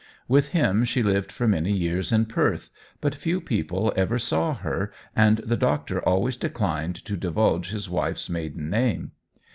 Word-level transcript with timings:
With 0.27 0.47
him 0.47 0.83
she 0.83 1.03
lived 1.03 1.31
for 1.31 1.47
many 1.47 1.71
years 1.71 2.11
in 2.11 2.25
Perth, 2.25 2.71
but 3.01 3.13
few 3.13 3.39
people 3.39 3.93
ever 3.95 4.17
saw 4.17 4.55
her, 4.55 4.91
and 5.15 5.37
the 5.45 5.55
doctor 5.55 6.01
always 6.03 6.35
declined 6.37 6.95
to 7.05 7.15
divulge 7.15 7.69
his 7.69 7.87
wife's 7.87 8.27
maiden 8.27 8.71
name. 8.71 9.11